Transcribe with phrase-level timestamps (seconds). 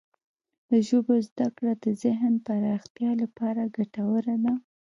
[0.69, 4.53] د ژبو زده کړه د ذهن پراختیا لپاره ګټوره ده.